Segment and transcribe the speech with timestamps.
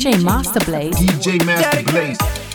[0.00, 0.96] DJ MastaBlaze.
[0.96, 2.49] DJ Master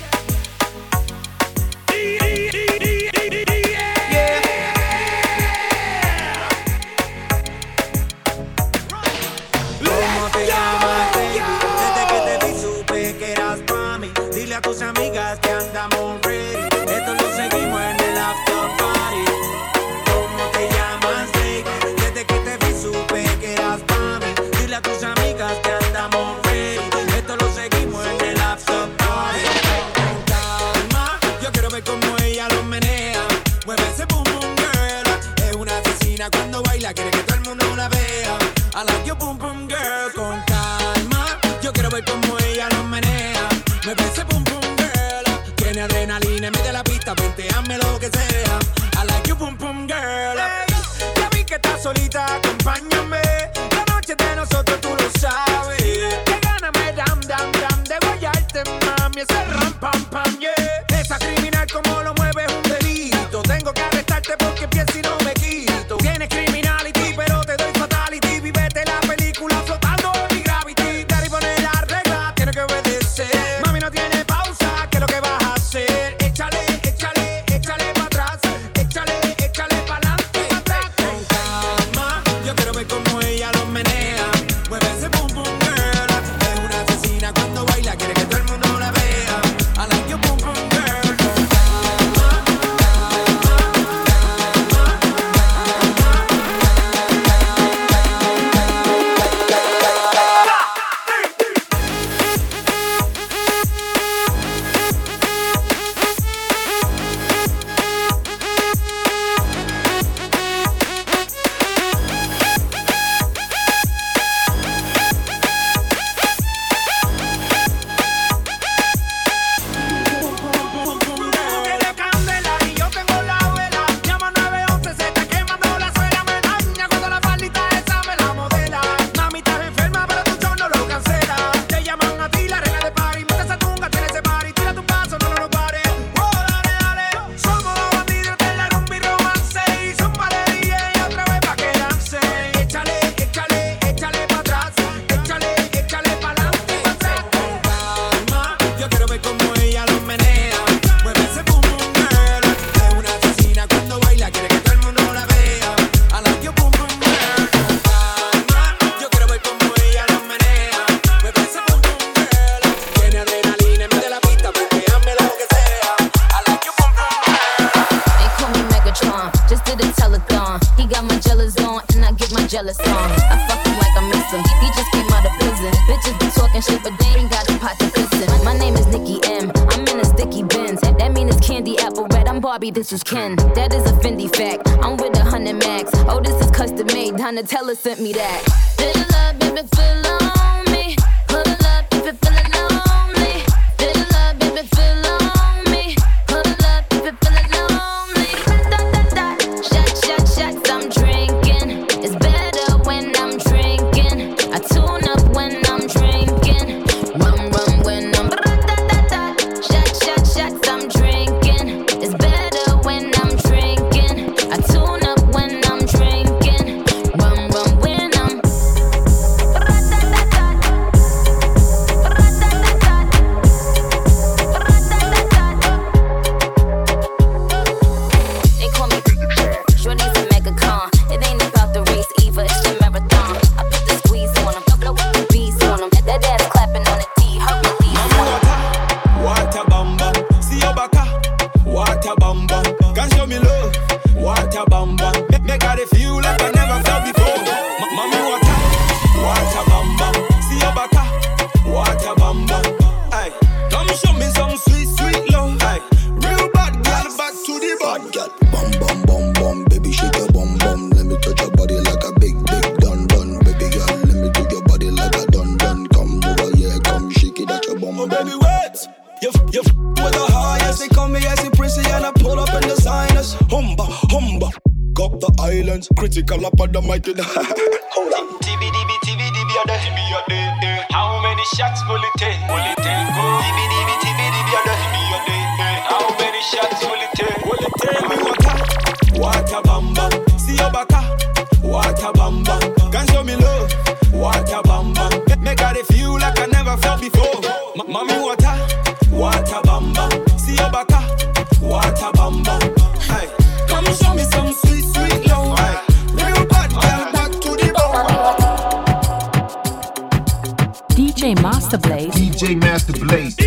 [311.65, 312.11] Master.
[312.11, 313.44] DJ MastaBlaze.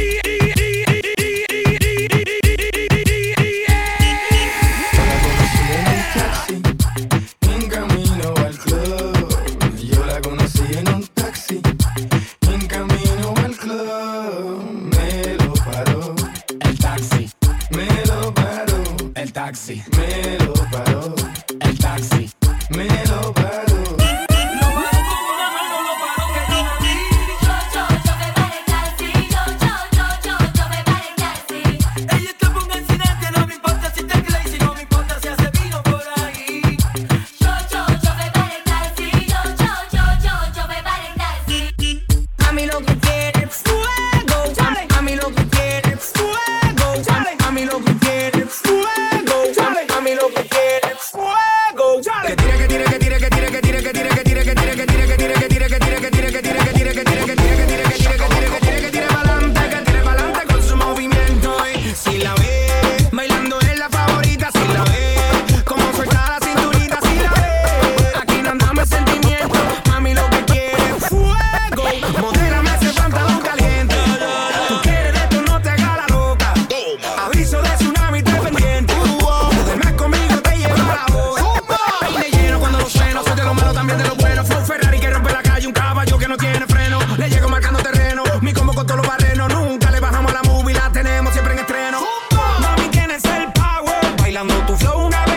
[94.49, 95.28] Cuando tu flow una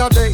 [0.00, 0.29] a day.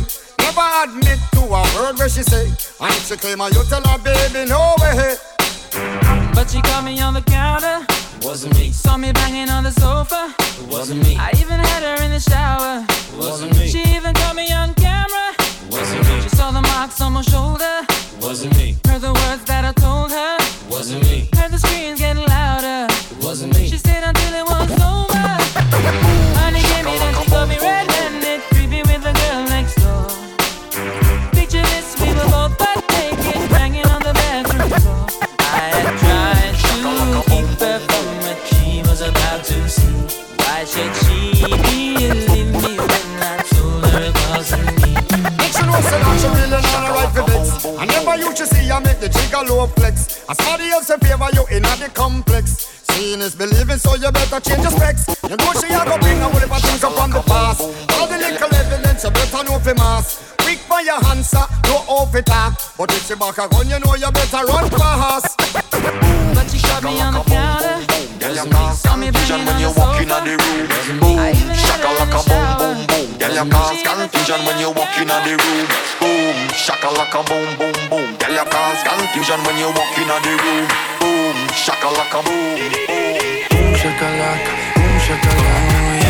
[63.36, 65.36] Like a gun, you know you better run fast.
[65.36, 67.84] But she shot me on the counter.
[68.16, 70.64] Girl, you can't confusion when you walk in the room.
[71.04, 71.20] Boom,
[71.52, 73.18] shaka like a boom, boom, boom.
[73.20, 75.68] Girl, you can't confusion when you walk in the room.
[76.00, 78.08] Boom, shaka like a boom, boom, boom.
[78.16, 80.64] Girl, you can't confusion when you walk in the room.
[80.96, 82.56] Boom, shaka like a boom,
[82.88, 83.76] boom.
[83.76, 84.48] Shaka like,
[84.80, 86.08] boom, shaka like.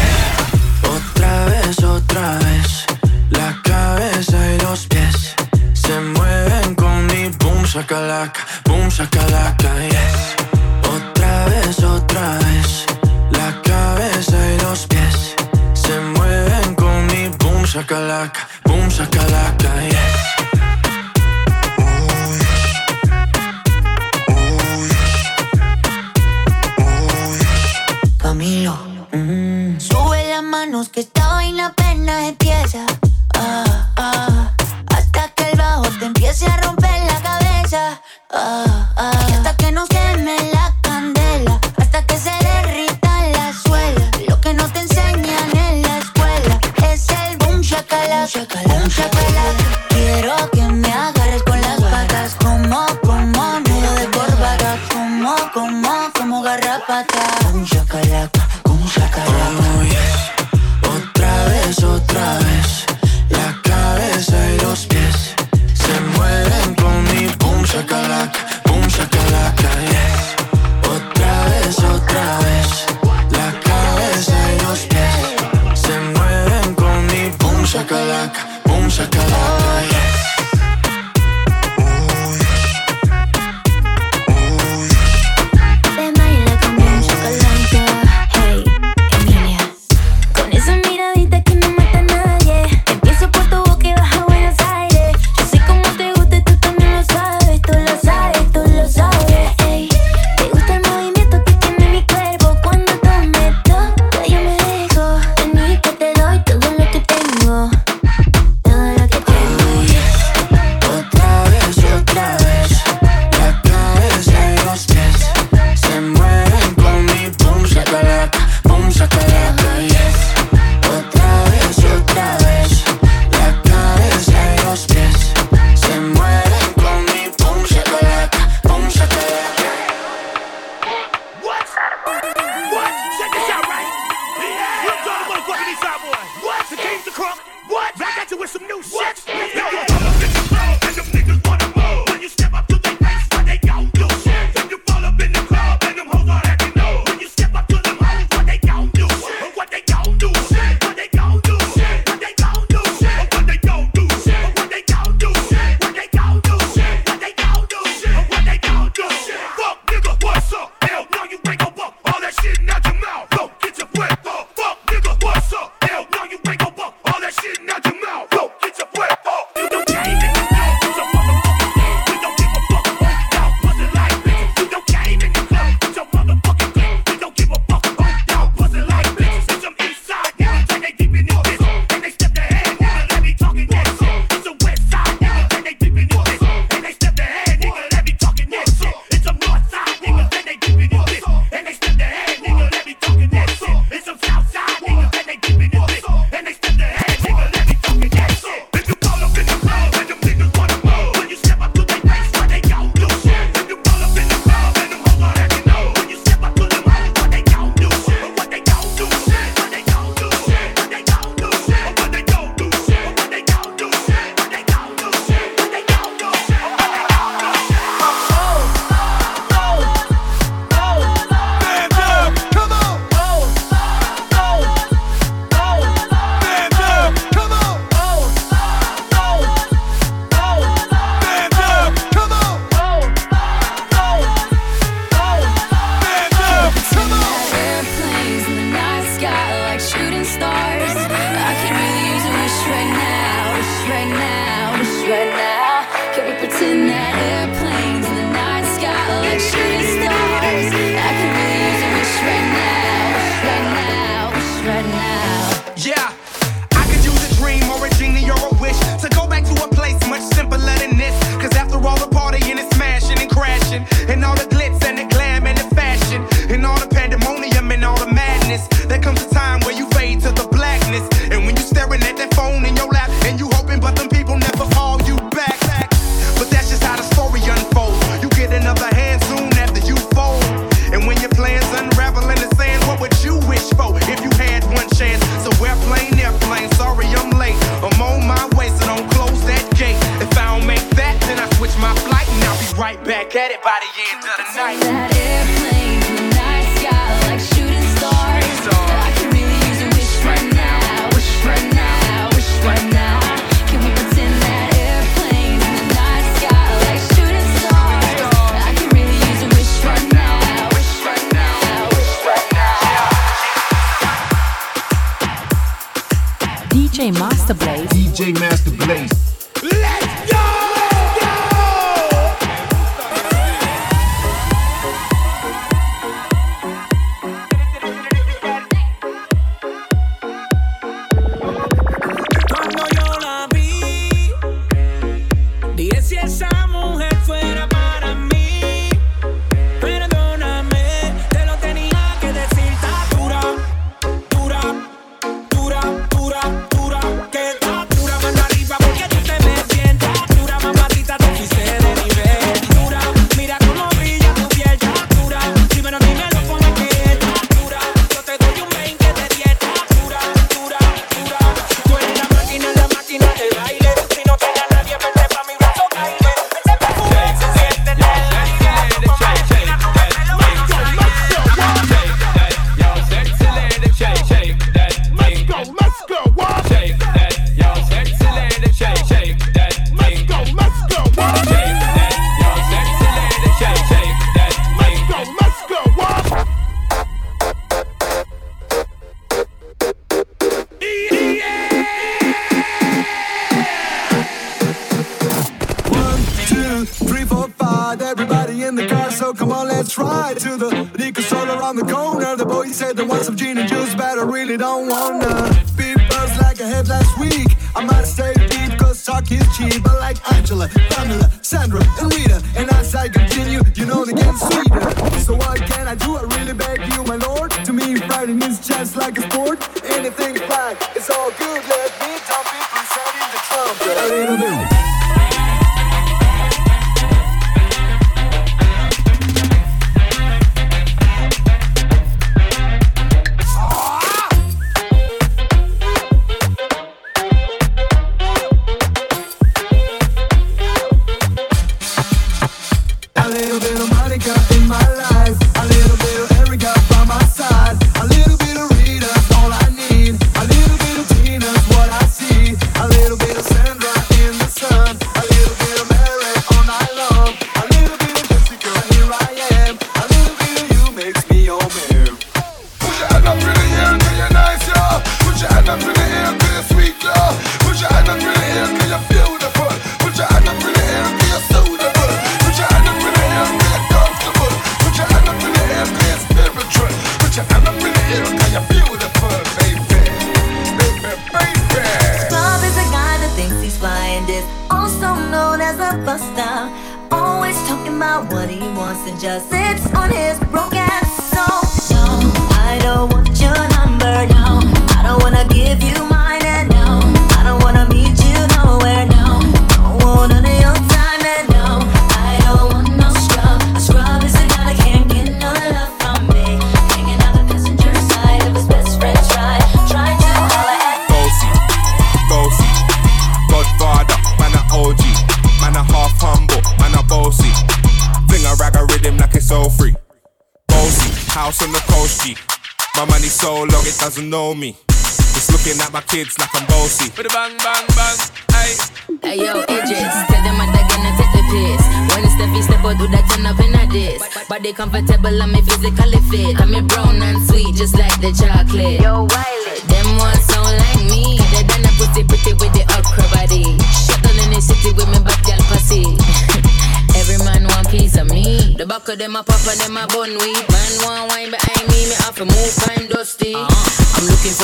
[0.94, 2.85] Otra vez, otra vez.
[7.96, 10.36] shakalaka, boom shakalaka, yes.
[10.84, 12.86] Otra vez, otra vez,
[13.30, 15.34] la cabeza y los pies
[15.72, 20.16] se mueven con mi boom shakalaka, boom shakalaka, yes.
[28.18, 28.76] Camilo.
[29.12, 32.84] Mm, sube las manos que esta vaina apenas empieza.
[33.34, 34.50] Ah, ah,
[34.94, 36.75] hasta que el bajo te empiece a romper.
[38.38, 39.55] Ah, ah,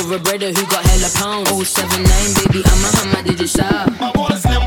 [0.02, 1.08] for a brother who got hella
[1.48, 4.00] oh seven 079, baby, I'm a hammer, did you stop?
[4.00, 4.62] My boys slim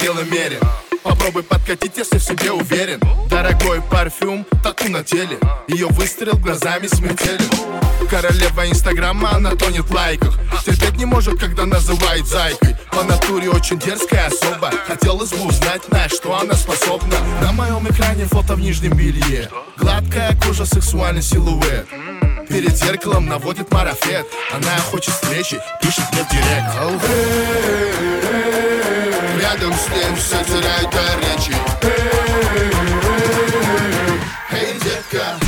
[0.00, 0.58] дело мере,
[1.02, 3.00] Попробуй подкатить, если в себе уверен.
[3.28, 5.38] Дорогой парфюм, тату на теле.
[5.66, 7.48] Ее выстрел глазами смертелен
[8.10, 10.38] Королева инстаграма, она тонет в лайках.
[10.64, 12.76] Терпеть не может, когда называет зайкой.
[12.90, 14.70] По натуре очень дерзкая особа.
[14.86, 17.16] Хотелось бы узнать, на что она способна.
[17.40, 19.48] На моем экране фото в нижнем белье.
[19.78, 21.86] Гладкая кожа, сексуальный силуэт
[22.50, 24.26] перед зеркалом наводит марафет.
[24.52, 26.74] Она хочет встречи, пишет мне директ.
[29.40, 31.54] Рядом с ним все теряют до речи.
[34.52, 35.39] Эй, детка,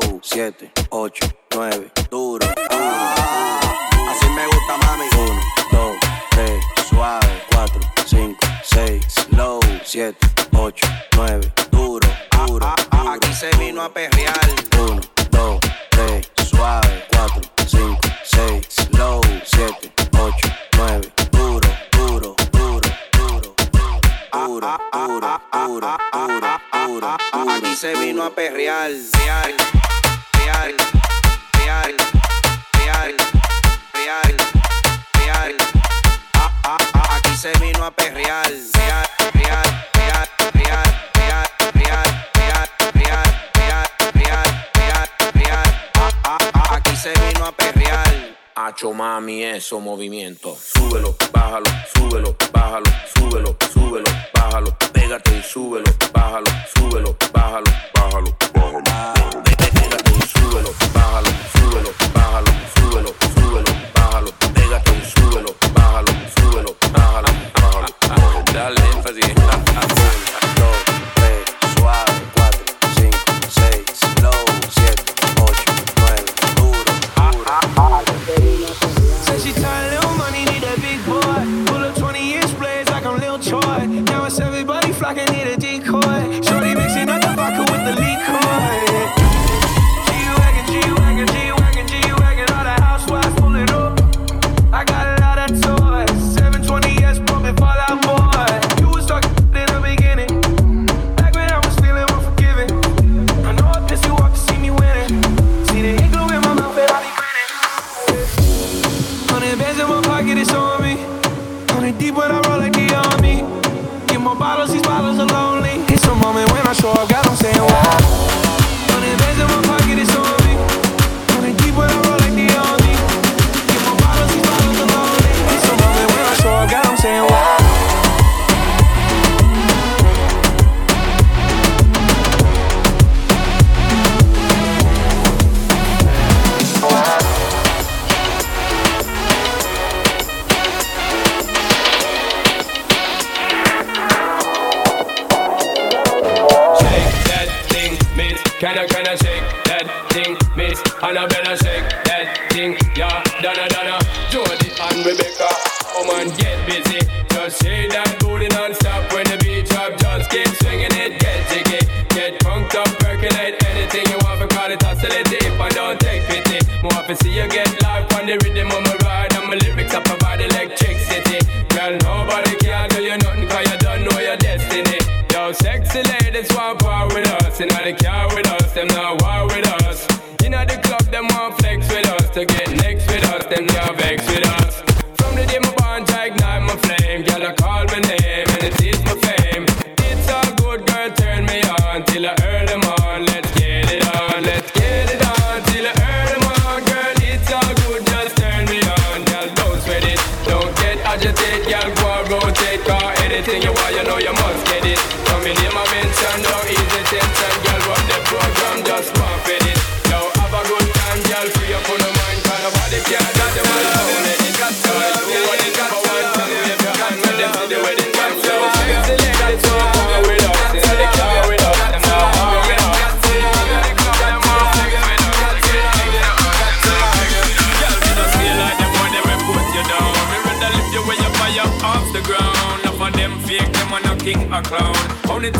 [0.00, 2.46] Flow 7, 8, 9, duro, duro.
[4.10, 5.06] Así me gusta, mami.
[5.16, 5.40] 1,
[5.72, 5.96] 2,
[6.30, 7.42] 3, suave.
[7.52, 9.60] 4, 5, 6, low.
[9.84, 10.14] 7,
[10.52, 12.08] 8, 9, duro,
[12.46, 12.74] duro.
[12.90, 14.38] Aquí se vino a perrear.
[14.78, 17.06] 1, 2, 3, suave.
[17.12, 19.20] 4, 5, 6, low.
[19.44, 20.34] 7, 8,
[20.76, 23.54] 9, duro, duro, duro, duro.
[24.32, 27.16] Duro, duro, duro, duro, duro.
[27.32, 28.90] Aquí se vino a perrear.
[49.56, 50.58] esos movimientos.
[50.58, 55.95] Súbelo, bájalo, súbelo, bájalo, súbelo, súbelo, bájalo, pégate y súbelo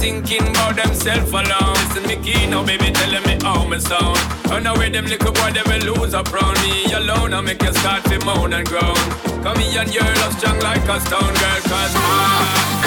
[0.06, 1.74] thinking about themselves alone.
[1.82, 4.18] Listen, me key, now, baby telling me how me sound.
[4.48, 7.34] Run away, them little boy, they will lose up round me alone.
[7.34, 8.94] I make you start to moan and groan.
[9.42, 12.85] Come here and you're love strong like a stone girl, cause I.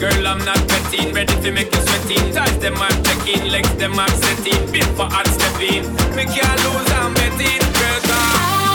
[0.00, 1.12] Girl, I'm not betting.
[1.12, 2.32] ready to make you sweating.
[2.32, 4.70] Ties them are checking, legs them are setting.
[4.70, 5.82] Bit for hard stepping.
[6.14, 7.58] Make you lose, I'm betting.
[7.74, 8.67] Girl,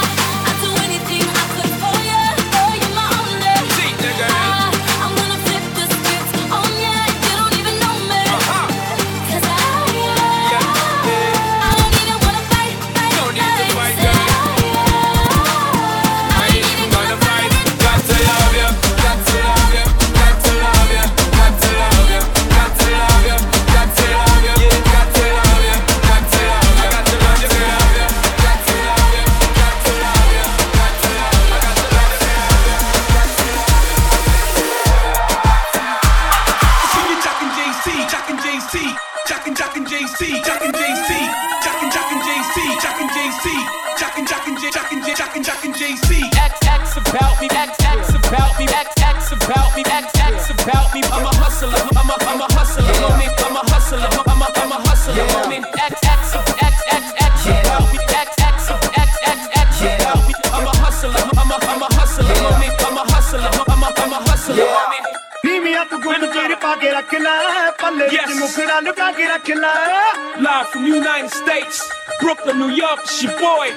[68.54, 70.36] said I look, I can lie.
[70.40, 71.90] Live from United States,
[72.22, 73.70] Brooklyn, New York, it's your boy.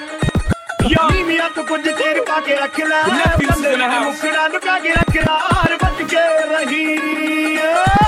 [0.85, 1.11] Young.
[1.13, 1.81] Meet me at the the
[3.73, 4.21] in the house.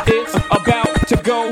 [0.07, 1.51] It's about to go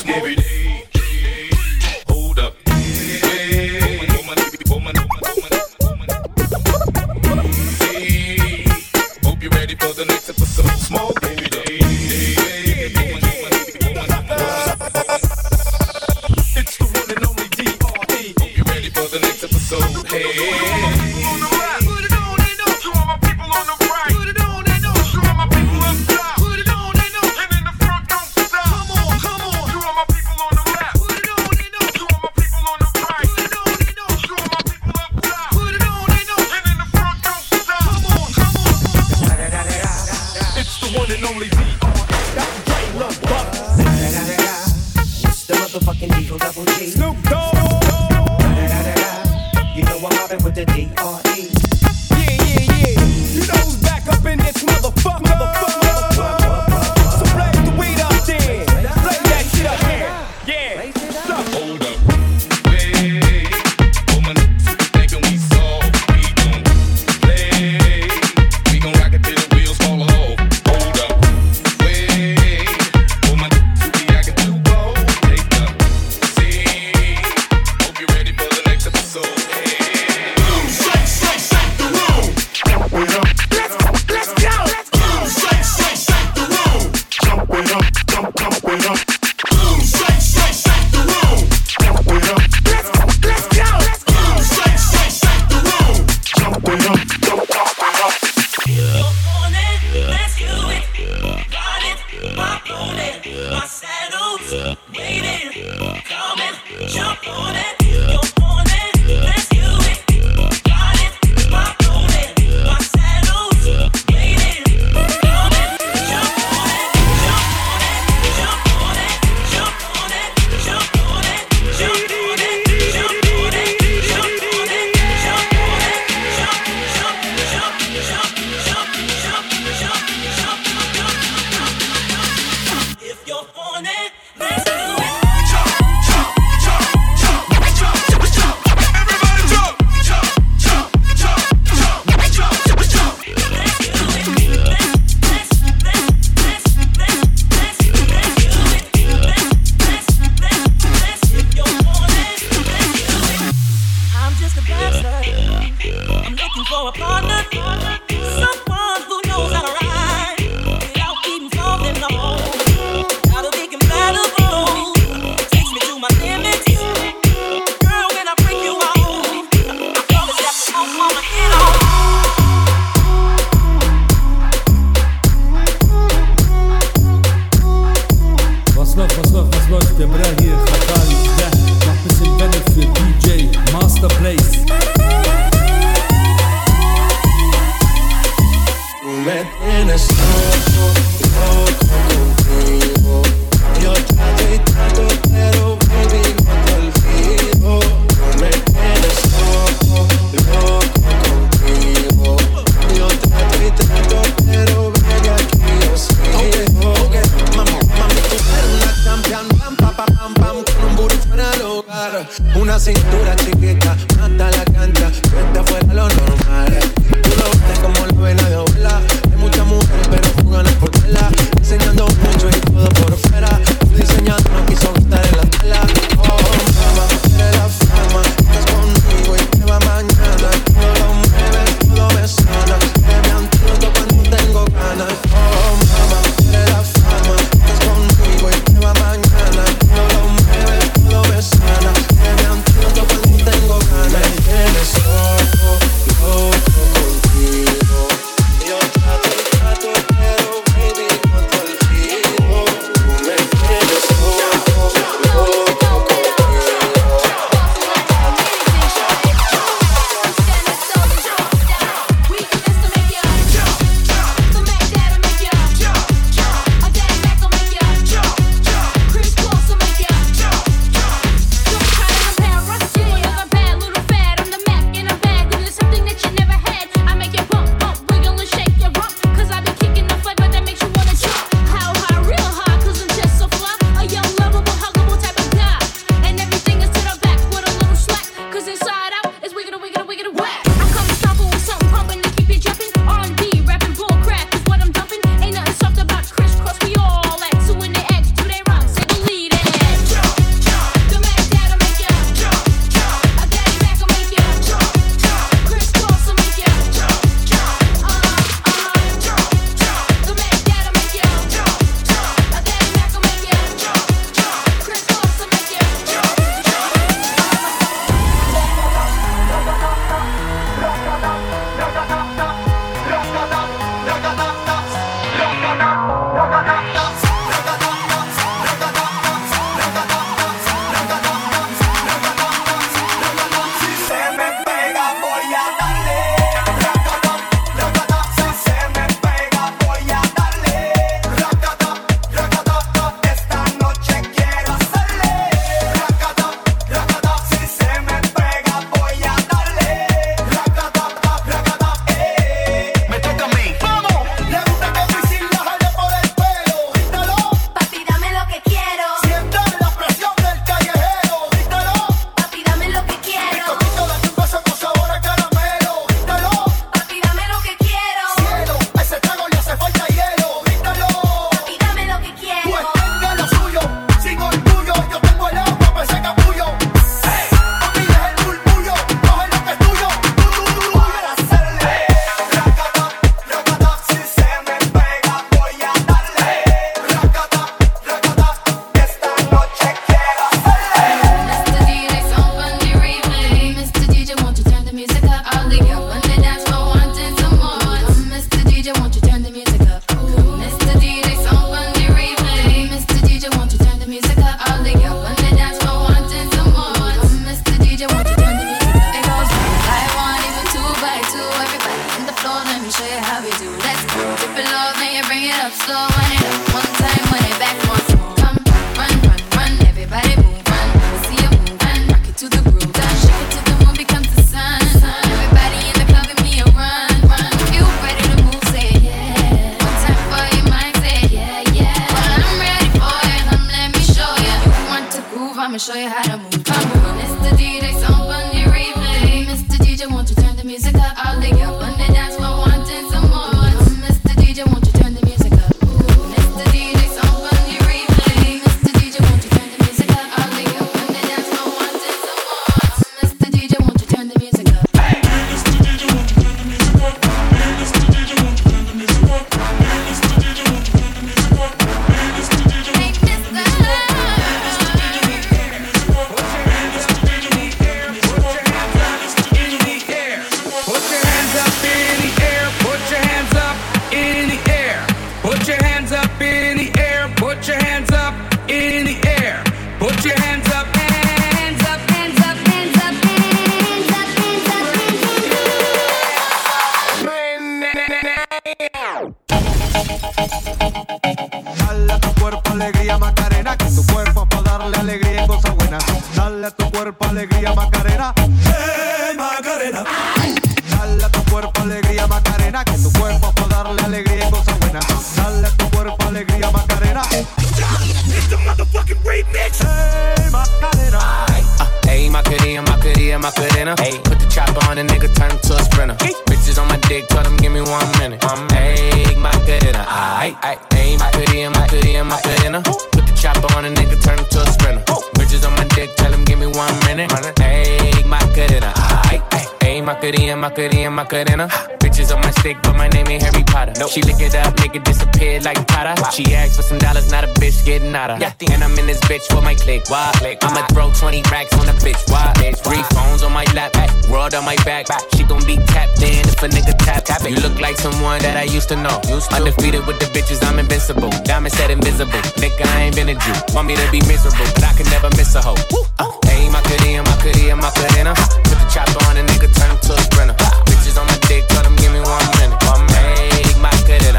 [513.51, 513.95] Macarena, Macarena.
[513.95, 516.15] Ayy, put the chopper on the nigga, turn him to a sprinter.
[516.47, 518.39] Bitches on my dick, tell them give me one minute.
[518.41, 520.79] Ayy, Macarena, aight, aight.
[520.91, 522.81] Ayy, Macarena, Macarena, Macarena.
[522.81, 525.03] Put the chopper on the nigga, turn him to a sprinter.
[525.35, 527.29] Bitches on my dick, tell them give me one minute.
[527.29, 528.91] Ayy, Macarena,
[529.27, 529.69] aight, aight.
[529.81, 531.67] Ayy, Macarena, Macarena, Macarena.
[531.67, 532.00] Bitches
[532.31, 533.93] on my stick, but my name ain't Harry Potter.
[534.07, 536.15] She lick it up, make it disappear like Potter.
[536.31, 538.41] She asked for some dollars, not a bitch getting out of.
[538.41, 540.09] And I'm in this bitch for my click.
[540.09, 540.31] Why?
[540.35, 540.57] click.
[540.63, 542.21] I'ma throw 20 racks on a bitch.
[542.31, 542.51] Why?
[542.83, 543.93] Three phones on my lap,
[544.29, 545.07] world on my back.
[545.35, 547.25] She gon' be tapped in if a nigga tap.
[547.25, 549.21] tap You look like someone that I used to know.
[549.51, 551.29] Undefeated with the bitches, I'm invincible.
[551.43, 552.41] Diamond said invisible.
[552.61, 553.53] Nigga, I ain't been a Jew.
[553.73, 555.79] Want me to be miserable, but I can never miss a hoe.
[556.19, 558.33] Uh, Ayy, Macarena, Macarena, Macarena.
[558.65, 560.55] Put the chopper on a nigga, turn him to a sprinter.
[560.87, 561.63] Bitches on my dick,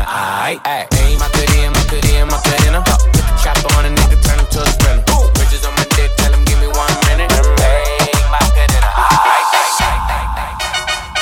[0.03, 0.89] Macarena, aight, aight.
[0.91, 2.83] Ayy, Macarena, Macarena, Macarena.
[2.83, 5.03] Put the chopper on a nigga, turn him to a sprinter.
[5.39, 7.31] Bitches on my dick, tell them give me one minute.
[7.31, 10.59] Ayy, Macarena, aight, aight, aight, aight.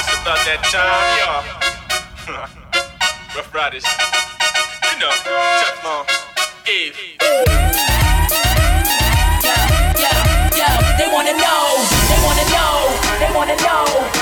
[0.01, 1.45] It's about that time, y'all.
[3.37, 3.85] Ruff Ryders.
[3.85, 5.12] You know,
[5.61, 6.05] Teflon.
[6.66, 6.97] Eve.
[11.01, 14.20] They wanna know, they wanna know, they wanna know, they wanna know,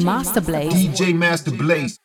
[0.00, 0.70] MastaBlaze.
[0.70, 1.99] DJ MastaBlaze.